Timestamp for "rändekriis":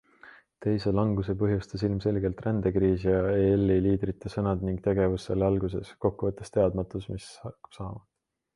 2.45-3.05